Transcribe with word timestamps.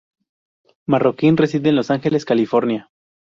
Marroquín 0.87 1.37
reside 1.37 1.69
en 1.69 1.75
Los 1.75 1.91
Ángeles, 1.91 2.25
California. 2.25 2.89